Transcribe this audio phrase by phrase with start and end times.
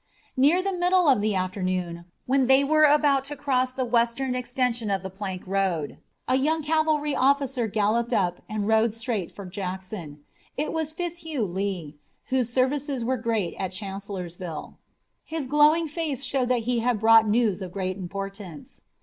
[0.35, 4.89] Near the middle of the afternoon, when they were about to cross the western extension
[4.89, 10.23] of the plank road, a young cavalry officer galloped up and rode straight for Jackson.
[10.57, 14.79] It was Fitzhugh Lee, whose services were great at Chancellorsville.
[15.23, 18.81] His glowing face showed that he brought news of great importance.